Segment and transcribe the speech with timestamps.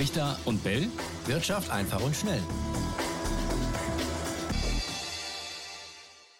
[0.00, 0.88] Richter und Bell.
[1.26, 2.40] Wirtschaft einfach und schnell.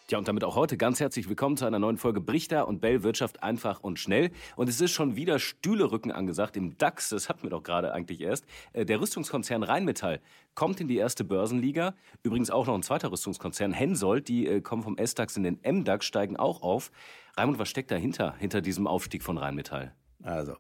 [0.09, 3.03] Ja, und damit auch heute ganz herzlich willkommen zu einer neuen Folge Brichter und Bell
[3.03, 4.31] Wirtschaft einfach und schnell.
[4.57, 8.23] Und es ist schon wieder Stühlerücken angesagt im DAX, das hatten wir doch gerade eigentlich
[8.23, 8.47] erst.
[8.73, 10.23] Äh, der Rüstungskonzern Rheinmetall
[10.55, 11.95] kommt in die erste Börsenliga.
[12.23, 16.07] Übrigens auch noch ein zweiter Rüstungskonzern, Hensoldt, die äh, kommen vom S-DAX in den M-DAX,
[16.07, 16.91] steigen auch auf.
[17.37, 19.95] Raimund, was steckt dahinter, hinter diesem Aufstieg von Rheinmetall?
[20.23, 20.57] Also,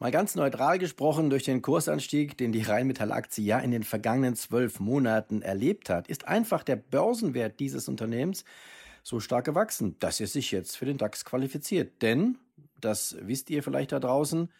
[0.00, 4.78] Mal ganz neutral gesprochen, durch den Kursanstieg, den die Rheinmetall-Aktie ja in den vergangenen zwölf
[4.78, 8.44] Monaten erlebt hat, ist einfach der Börsenwert dieses Unternehmens
[9.02, 12.00] so stark gewachsen, dass es sich jetzt für den DAX qualifiziert.
[12.00, 12.38] Denn,
[12.80, 14.52] das wisst ihr vielleicht da draußen,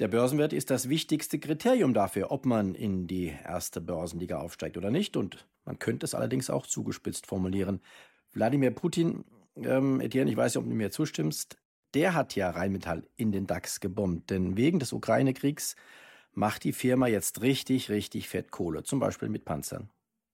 [0.00, 4.90] der Börsenwert ist das wichtigste Kriterium dafür, ob man in die erste Börsenliga aufsteigt oder
[4.90, 5.16] nicht.
[5.16, 7.80] Und man könnte es allerdings auch zugespitzt formulieren.
[8.32, 9.24] Wladimir Putin,
[9.56, 11.58] ähm, Etienne, ich weiß nicht, ob du mir zustimmst,
[11.94, 14.30] der hat ja Rheinmetall in den DAX gebombt.
[14.30, 15.76] Denn wegen des Ukraine-Kriegs
[16.34, 18.82] macht die Firma jetzt richtig, richtig fett Kohle.
[18.82, 19.90] Zum Beispiel mit Panzern.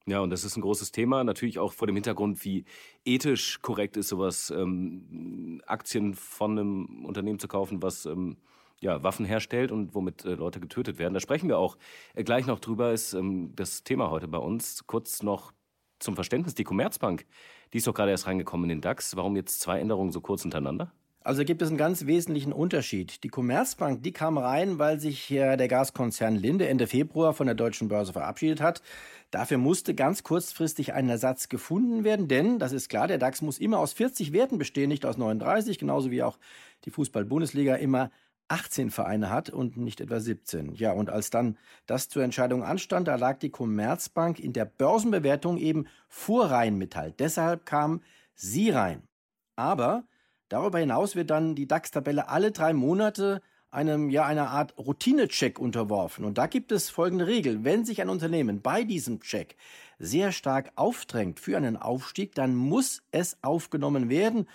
[0.07, 2.67] Ja, und das ist ein großes Thema, natürlich auch vor dem Hintergrund, wie
[3.07, 8.37] ethisch korrekt ist, sowas ähm, Aktien von einem Unternehmen zu kaufen, was ähm,
[8.81, 11.15] ja, Waffen herstellt und womit äh, Leute getötet werden.
[11.15, 11.79] Da sprechen wir auch
[12.15, 14.87] äh, gleich noch drüber, ist ähm, das Thema heute bei uns.
[14.87, 15.53] Kurz noch
[16.01, 17.25] zum Verständnis, die Commerzbank,
[17.73, 19.17] die ist doch gerade erst reingekommen in den DAX.
[19.17, 20.93] Warum jetzt zwei Änderungen so kurz hintereinander?
[21.25, 23.25] Also gibt es einen ganz wesentlichen Unterschied.
[23.25, 27.89] Die Commerzbank, die kam rein, weil sich der Gaskonzern Linde Ende Februar von der deutschen
[27.89, 28.83] Börse verabschiedet hat.
[29.31, 33.59] Dafür musste ganz kurzfristig ein Ersatz gefunden werden, denn, das ist klar, der DAX muss
[33.59, 36.39] immer aus 40 Werten bestehen, nicht aus 39, genauso wie auch
[36.85, 38.11] die Fußball-Bundesliga immer
[38.49, 40.75] 18 Vereine hat und nicht etwa 17.
[40.75, 45.57] Ja, und als dann das zur Entscheidung anstand, da lag die Commerzbank in der Börsenbewertung
[45.57, 47.15] eben vor Rheinmetall.
[47.19, 48.03] Deshalb kam
[48.35, 49.03] sie rein.
[49.57, 50.05] Aber
[50.55, 56.25] Darüber hinaus wird dann die DAX-Tabelle alle drei Monate einem, ja, einer Art Routinecheck unterworfen.
[56.25, 57.65] Und da gibt es folgende Regel.
[57.65, 59.57] Wenn sich ein Unternehmen bei diesem Check
[59.99, 64.47] sehr stark aufdrängt für einen Aufstieg, dann muss es aufgenommen werden.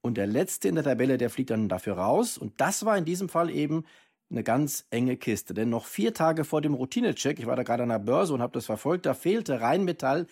[0.00, 2.38] Und der Letzte in der Tabelle, der fliegt dann dafür raus.
[2.38, 3.84] Und das war in diesem Fall eben
[4.30, 5.52] eine ganz enge Kiste.
[5.52, 8.40] Denn noch vier Tage vor dem Routinecheck, ich war da gerade an der Börse und
[8.40, 10.26] habe das verfolgt, da fehlte Rheinmetall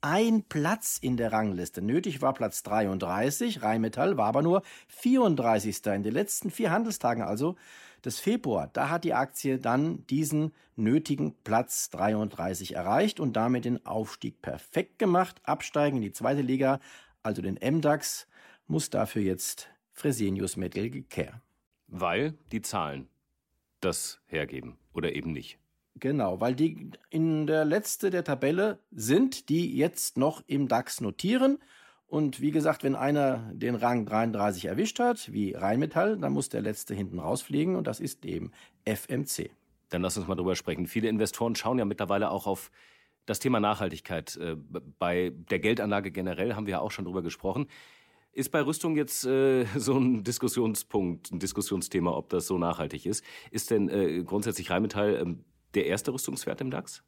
[0.00, 1.82] ein Platz in der Rangliste.
[1.82, 5.84] Nötig war Platz 33, Rheinmetall war aber nur 34.
[5.86, 7.56] In den letzten vier Handelstagen also
[8.04, 13.84] des Februar, da hat die Aktie dann diesen nötigen Platz 33 erreicht und damit den
[13.86, 15.40] Aufstieg perfekt gemacht.
[15.44, 16.80] Absteigen in die zweite Liga,
[17.22, 18.28] also den MDAX,
[18.66, 21.40] muss dafür jetzt Fresenius Medical Care.
[21.88, 23.08] Weil die Zahlen
[23.80, 25.58] das hergeben oder eben nicht.
[25.98, 31.58] Genau, weil die in der letzte der Tabelle sind, die jetzt noch im DAX notieren.
[32.06, 36.60] Und wie gesagt, wenn einer den Rang 33 erwischt hat, wie Rheinmetall, dann muss der
[36.60, 38.52] letzte hinten rausfliegen und das ist eben
[38.84, 39.50] FMC.
[39.88, 40.86] Dann lass uns mal drüber sprechen.
[40.86, 42.70] Viele Investoren schauen ja mittlerweile auch auf
[43.24, 44.36] das Thema Nachhaltigkeit.
[44.36, 44.56] Äh,
[44.98, 47.68] bei der Geldanlage generell haben wir ja auch schon drüber gesprochen.
[48.32, 53.24] Ist bei Rüstung jetzt äh, so ein Diskussionspunkt, ein Diskussionsthema, ob das so nachhaltig ist?
[53.50, 55.44] Ist denn äh, grundsätzlich Rheinmetall ähm,
[55.76, 57.02] der erste Rüstungswert im DAX?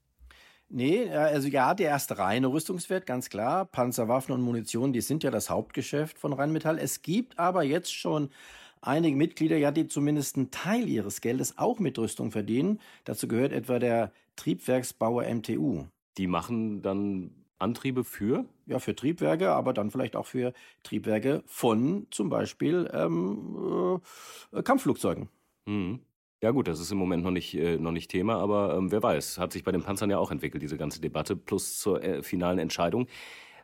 [0.71, 3.65] Nee, also ja, der erste reine Rüstungswert, ganz klar.
[3.65, 6.79] Panzerwaffen und Munition, die sind ja das Hauptgeschäft von Rheinmetall.
[6.79, 8.29] Es gibt aber jetzt schon
[8.83, 12.81] einige Mitglieder, ja, die zumindest einen Teil ihres Geldes auch mit Rüstung verdienen.
[13.05, 15.87] Dazu gehört etwa der Triebwerksbauer MTU.
[16.19, 18.45] Die machen dann Antriebe für?
[18.67, 20.53] Ja, für Triebwerke, aber dann vielleicht auch für
[20.83, 24.01] Triebwerke von zum Beispiel ähm,
[24.53, 25.29] äh, Kampfflugzeugen.
[25.67, 26.01] Mhm.
[26.41, 29.03] Ja gut, das ist im Moment noch nicht, äh, noch nicht Thema, aber ähm, wer
[29.03, 32.23] weiß, hat sich bei den Panzern ja auch entwickelt, diese ganze Debatte, plus zur äh,
[32.23, 33.09] finalen Entscheidung.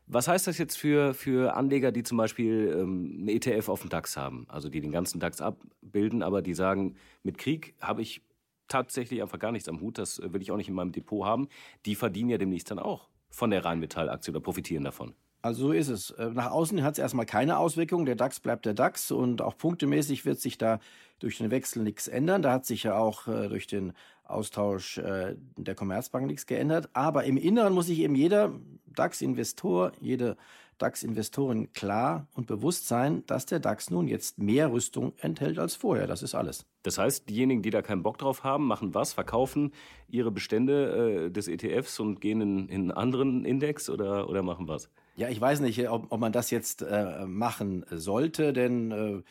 [0.08, 3.90] Was heißt das jetzt für, für Anleger, die zum Beispiel ähm, eine ETF auf dem
[3.90, 8.22] DAX haben, also die den ganzen DAX abbilden, aber die sagen, mit Krieg habe ich
[8.66, 11.48] tatsächlich einfach gar nichts am Hut, das will ich auch nicht in meinem Depot haben,
[11.86, 15.14] die verdienen ja demnächst dann auch von der Rheinmetall-Aktie oder profitieren davon.
[15.44, 16.10] Also so ist es.
[16.12, 18.06] Äh, nach außen hat es erstmal keine Auswirkungen.
[18.06, 20.80] Der DAX bleibt der DAX und auch punktemäßig wird sich da
[21.18, 22.40] durch den Wechsel nichts ändern.
[22.40, 23.92] Da hat sich ja auch äh, durch den
[24.24, 26.88] Austausch äh, der Commerzbank nichts geändert.
[26.94, 28.52] Aber im Inneren muss sich eben jeder
[28.86, 30.38] DAX-Investor, jede
[30.78, 36.06] DAX-Investorin klar und bewusst sein, dass der DAX nun jetzt mehr Rüstung enthält als vorher.
[36.06, 36.64] Das ist alles.
[36.84, 39.12] Das heißt, diejenigen, die da keinen Bock drauf haben, machen was?
[39.12, 39.74] Verkaufen
[40.08, 44.68] ihre Bestände äh, des ETFs und gehen in, in einen anderen Index oder, oder machen
[44.68, 44.88] was?
[45.16, 49.22] Ja, ich weiß nicht, ob, ob man das jetzt äh, machen sollte, denn äh,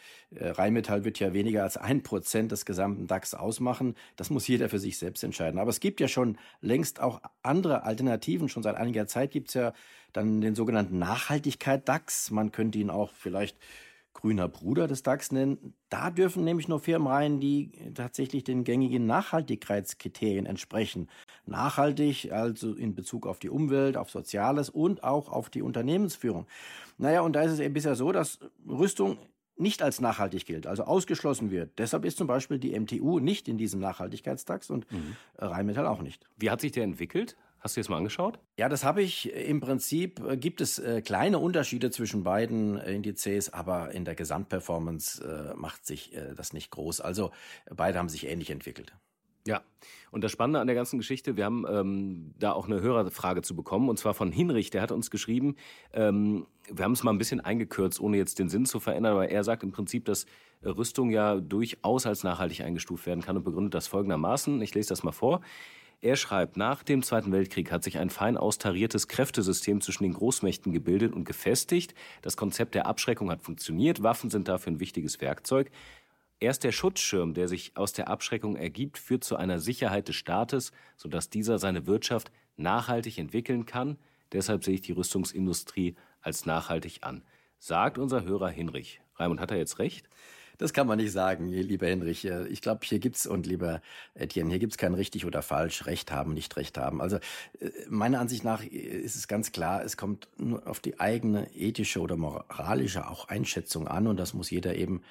[0.49, 3.95] Rheinmetall wird ja weniger als ein Prozent des gesamten DAX ausmachen.
[4.15, 5.59] Das muss jeder für sich selbst entscheiden.
[5.59, 8.47] Aber es gibt ja schon längst auch andere Alternativen.
[8.47, 9.73] Schon seit einiger Zeit gibt's ja
[10.13, 12.31] dann den sogenannten Nachhaltigkeit DAX.
[12.31, 13.57] Man könnte ihn auch vielleicht
[14.13, 15.73] grüner Bruder des DAX nennen.
[15.89, 21.09] Da dürfen nämlich nur Firmen rein, die tatsächlich den gängigen Nachhaltigkeitskriterien entsprechen.
[21.45, 26.47] Nachhaltig, also in Bezug auf die Umwelt, auf Soziales und auch auf die Unternehmensführung.
[26.97, 29.17] Naja, und da ist es eben bisher so, dass Rüstung
[29.55, 31.77] nicht als nachhaltig gilt, also ausgeschlossen wird.
[31.77, 35.15] Deshalb ist zum Beispiel die MTU nicht in diesem Nachhaltigkeitstax und mhm.
[35.37, 36.25] Rheinmetall auch nicht.
[36.37, 37.35] Wie hat sich der entwickelt?
[37.63, 38.39] Hast du das mal angeschaut?
[38.59, 39.31] Ja, das habe ich.
[39.33, 44.15] Im Prinzip äh, gibt es äh, kleine Unterschiede zwischen beiden äh, Indizes, aber in der
[44.15, 46.99] Gesamtperformance äh, macht sich äh, das nicht groß.
[46.99, 47.31] Also
[47.73, 48.93] beide haben sich ähnlich entwickelt.
[49.47, 49.61] Ja,
[50.11, 53.55] und das Spannende an der ganzen Geschichte, wir haben ähm, da auch eine Hörerfrage zu
[53.55, 55.55] bekommen, und zwar von Hinrich, der hat uns geschrieben,
[55.93, 59.29] ähm, wir haben es mal ein bisschen eingekürzt, ohne jetzt den Sinn zu verändern, aber
[59.29, 60.25] er sagt im Prinzip, dass
[60.63, 65.03] Rüstung ja durchaus als nachhaltig eingestuft werden kann und begründet das folgendermaßen, ich lese das
[65.03, 65.41] mal vor.
[66.03, 70.73] Er schreibt, nach dem Zweiten Weltkrieg hat sich ein fein austariertes Kräftesystem zwischen den Großmächten
[70.73, 71.95] gebildet und gefestigt.
[72.21, 75.71] Das Konzept der Abschreckung hat funktioniert, Waffen sind dafür ein wichtiges Werkzeug.
[76.41, 80.73] Erst der Schutzschirm, der sich aus der Abschreckung ergibt, führt zu einer Sicherheit des Staates,
[80.97, 83.97] sodass dieser seine Wirtschaft nachhaltig entwickeln kann.
[84.33, 87.23] Deshalb sehe ich die Rüstungsindustrie als nachhaltig an.
[87.59, 88.99] Sagt unser Hörer Hinrich.
[89.15, 90.09] Raimund, hat er jetzt recht?
[90.57, 92.25] Das kann man nicht sagen, lieber Henrich.
[92.25, 93.81] Ich glaube, hier gibt's und lieber
[94.15, 97.01] Etienne, hier gibt's kein richtig oder falsch, Recht haben, nicht Recht haben.
[97.01, 97.17] Also
[97.59, 101.99] äh, meiner Ansicht nach ist es ganz klar, es kommt nur auf die eigene ethische
[101.99, 105.01] oder moralische auch Einschätzung an und das muss jeder eben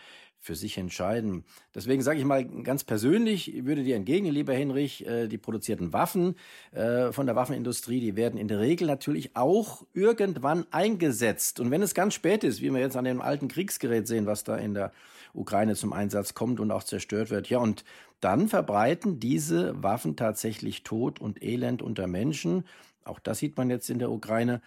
[0.43, 1.45] für sich entscheiden.
[1.73, 6.35] Deswegen sage ich mal ganz persönlich, würde dir entgegen, lieber Henrich, äh, die produzierten Waffen
[6.73, 11.61] äh, von der Waffenindustrie, die werden in der Regel natürlich auch irgendwann eingesetzt.
[11.61, 14.43] Und wenn es ganz spät ist, wie wir jetzt an dem alten Kriegsgerät sehen, was
[14.43, 14.93] da in der
[15.35, 17.85] Ukraine zum Einsatz kommt und auch zerstört wird, ja, und
[18.21, 22.65] dann verbreiten diese Waffen tatsächlich Tod und Elend unter Menschen.
[23.05, 24.61] Auch das sieht man jetzt in der Ukraine.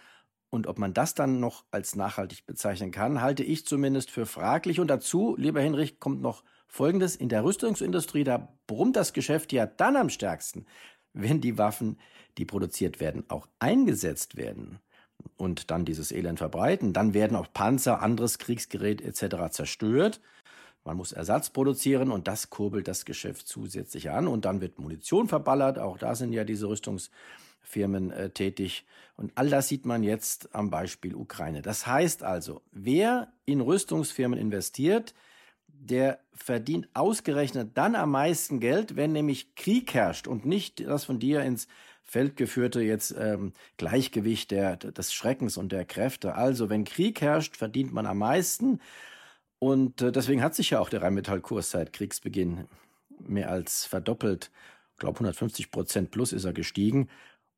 [0.50, 4.78] Und ob man das dann noch als nachhaltig bezeichnen kann, halte ich zumindest für fraglich.
[4.78, 7.16] Und dazu, lieber Hinrich, kommt noch Folgendes.
[7.16, 10.66] In der Rüstungsindustrie, da brummt das Geschäft ja dann am stärksten,
[11.12, 11.98] wenn die Waffen,
[12.38, 14.78] die produziert werden, auch eingesetzt werden
[15.36, 16.92] und dann dieses Elend verbreiten.
[16.92, 19.50] Dann werden auch Panzer, anderes Kriegsgerät etc.
[19.50, 20.20] zerstört.
[20.86, 24.28] Man muss Ersatz produzieren und das kurbelt das Geschäft zusätzlich an.
[24.28, 25.78] Und dann wird Munition verballert.
[25.78, 27.10] Auch da sind ja diese Rüstungs-
[27.66, 28.86] Firmen äh, tätig.
[29.16, 31.62] Und all das sieht man jetzt am Beispiel Ukraine.
[31.62, 35.14] Das heißt also, wer in Rüstungsfirmen investiert,
[35.66, 41.18] der verdient ausgerechnet dann am meisten Geld, wenn nämlich Krieg herrscht und nicht das von
[41.18, 41.66] dir ins
[42.02, 46.36] Feld geführte jetzt ähm, Gleichgewicht der, des Schreckens und der Kräfte.
[46.36, 48.80] Also wenn Krieg herrscht, verdient man am meisten.
[49.58, 52.66] Und äh, deswegen hat sich ja auch der Rheinmetallkurs seit Kriegsbeginn
[53.18, 54.50] mehr als verdoppelt.
[54.92, 57.08] Ich glaube 150 Prozent plus ist er gestiegen.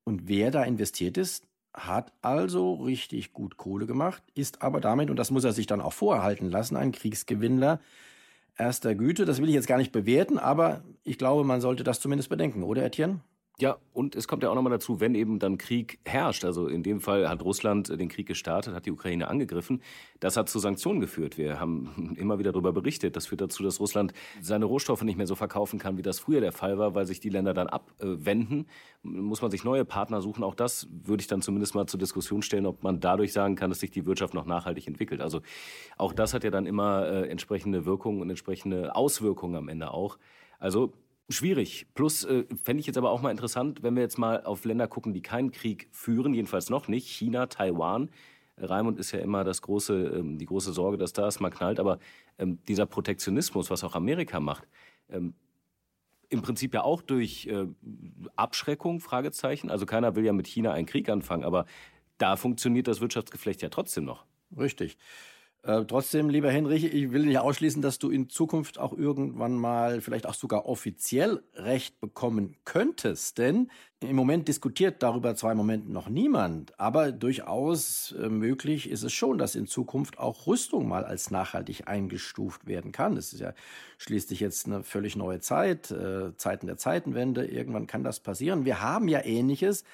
[0.04, 5.16] Und wer da investiert ist, hat also richtig gut Kohle gemacht, ist aber damit, und
[5.16, 7.80] das muss er sich dann auch vorhalten lassen, ein Kriegsgewinnler
[8.56, 9.24] erster Güte.
[9.24, 12.62] Das will ich jetzt gar nicht bewerten, aber ich glaube, man sollte das zumindest bedenken,
[12.62, 13.20] oder Etienne?
[13.60, 16.84] Ja, und es kommt ja auch nochmal dazu, wenn eben dann Krieg herrscht, also in
[16.84, 19.82] dem Fall hat Russland den Krieg gestartet, hat die Ukraine angegriffen,
[20.20, 21.38] das hat zu Sanktionen geführt.
[21.38, 23.16] Wir haben immer wieder darüber berichtet.
[23.16, 26.40] Das führt dazu, dass Russland seine Rohstoffe nicht mehr so verkaufen kann, wie das früher
[26.40, 28.66] der Fall war, weil sich die Länder dann abwenden.
[29.02, 30.44] Muss man sich neue Partner suchen.
[30.44, 33.70] Auch das würde ich dann zumindest mal zur Diskussion stellen, ob man dadurch sagen kann,
[33.70, 35.20] dass sich die Wirtschaft noch nachhaltig entwickelt.
[35.20, 35.40] Also
[35.96, 40.16] auch das hat ja dann immer äh, entsprechende Wirkungen und entsprechende Auswirkungen am Ende auch.
[40.60, 40.92] Also
[41.30, 41.86] Schwierig.
[41.94, 44.88] Plus äh, fände ich jetzt aber auch mal interessant, wenn wir jetzt mal auf Länder
[44.88, 47.06] gucken, die keinen Krieg führen, jedenfalls noch nicht.
[47.08, 48.10] China, Taiwan.
[48.56, 51.80] Raimund ist ja immer das große, ähm, die große Sorge, dass da es mal knallt.
[51.80, 51.98] Aber
[52.38, 54.66] ähm, dieser Protektionismus, was auch Amerika macht,
[55.10, 55.34] ähm,
[56.30, 57.66] im Prinzip ja auch durch äh,
[58.36, 59.70] Abschreckung, Fragezeichen.
[59.70, 61.66] Also keiner will ja mit China einen Krieg anfangen, aber
[62.16, 64.24] da funktioniert das Wirtschaftsgeflecht ja trotzdem noch.
[64.56, 64.96] Richtig.
[65.62, 70.00] Äh, trotzdem, lieber Henrich, ich will nicht ausschließen, dass du in Zukunft auch irgendwann mal
[70.00, 73.38] vielleicht auch sogar offiziell Recht bekommen könntest.
[73.38, 79.02] Denn im Moment diskutiert darüber zwar im Moment noch niemand, aber durchaus äh, möglich ist
[79.02, 83.16] es schon, dass in Zukunft auch Rüstung mal als nachhaltig eingestuft werden kann.
[83.16, 83.54] Das ist ja
[83.98, 87.46] schließlich jetzt eine völlig neue Zeit, äh, Zeiten der Zeitenwende.
[87.46, 88.64] Irgendwann kann das passieren.
[88.64, 89.84] Wir haben ja Ähnliches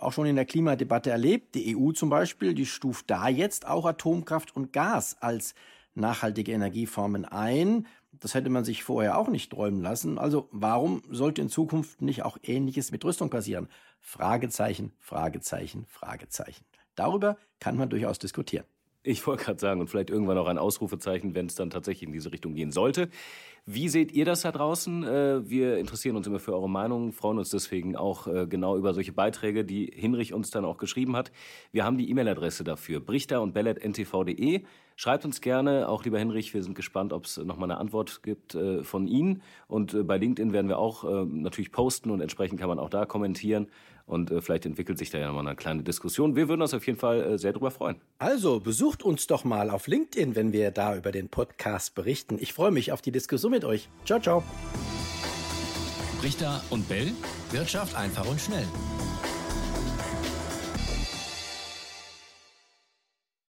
[0.00, 1.54] auch schon in der Klimadebatte erlebt.
[1.54, 5.54] Die EU zum Beispiel, die stuft da jetzt auch Atomkraft und Gas als
[5.94, 7.86] nachhaltige Energieformen ein.
[8.20, 10.18] Das hätte man sich vorher auch nicht träumen lassen.
[10.18, 13.68] Also warum sollte in Zukunft nicht auch Ähnliches mit Rüstung passieren?
[14.00, 16.64] Fragezeichen, Fragezeichen, Fragezeichen.
[16.94, 18.64] Darüber kann man durchaus diskutieren.
[19.02, 22.12] Ich wollte gerade sagen, und vielleicht irgendwann auch ein Ausrufezeichen, wenn es dann tatsächlich in
[22.12, 23.08] diese Richtung gehen sollte.
[23.64, 25.04] Wie seht ihr das da draußen?
[25.04, 28.94] Äh, wir interessieren uns immer für eure Meinung, freuen uns deswegen auch äh, genau über
[28.94, 31.30] solche Beiträge, die Hinrich uns dann auch geschrieben hat.
[31.70, 34.64] Wir haben die E-Mail-Adresse dafür, brichter und bellet.ntv.de.
[34.98, 38.54] Schreibt uns gerne, auch lieber Henrich, wir sind gespannt, ob es nochmal eine Antwort gibt
[38.54, 39.42] äh, von Ihnen.
[39.68, 42.88] Und äh, bei LinkedIn werden wir auch äh, natürlich posten und entsprechend kann man auch
[42.88, 43.68] da kommentieren.
[44.06, 46.34] Und äh, vielleicht entwickelt sich da ja nochmal eine kleine Diskussion.
[46.34, 47.96] Wir würden uns auf jeden Fall äh, sehr darüber freuen.
[48.18, 52.38] Also besucht uns doch mal auf LinkedIn, wenn wir da über den Podcast berichten.
[52.40, 53.90] Ich freue mich auf die Diskussion mit euch.
[54.06, 54.42] Ciao, ciao.
[56.22, 57.12] Richter und Bell.
[57.50, 58.66] Wirtschaft einfach und schnell.